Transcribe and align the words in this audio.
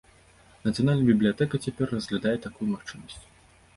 Нацыянальная 0.67 1.07
бібліятэка 1.11 1.55
цяпер 1.65 1.93
разглядае 1.97 2.37
такую 2.47 2.67
магчымасць. 2.73 3.21